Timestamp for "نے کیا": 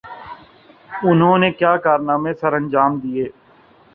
1.37-1.75